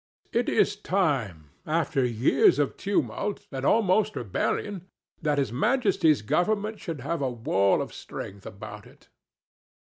It 0.33 0.49
is 0.49 0.75
time, 0.77 1.51
after 1.63 2.03
years 2.03 2.57
of 2.57 2.75
tumult, 2.75 3.45
and 3.51 3.63
almost 3.63 4.15
rebellion, 4.15 4.87
that 5.21 5.37
His 5.37 5.53
Majesty's 5.53 6.23
government 6.23 6.79
should 6.79 7.01
have 7.01 7.21
a 7.21 7.29
wall 7.29 7.83
of 7.83 7.93
strength 7.93 8.47
about 8.47 8.87
it." 8.87 9.09